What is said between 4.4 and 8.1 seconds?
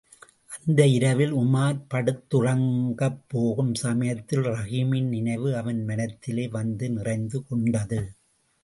ரஹீமின் நினைவு அவன் மனத்திலே வந்து நிறைந்து கொண்டது.